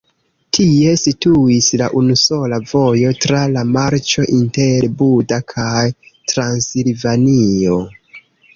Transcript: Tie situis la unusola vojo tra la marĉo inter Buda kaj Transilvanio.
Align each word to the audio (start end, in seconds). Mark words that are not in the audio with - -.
Tie 0.57 0.93
situis 1.01 1.67
la 1.81 1.89
unusola 1.99 2.59
vojo 2.71 3.11
tra 3.27 3.43
la 3.57 3.63
marĉo 3.75 4.27
inter 4.39 4.89
Buda 5.03 5.41
kaj 5.55 5.87
Transilvanio. 6.33 7.81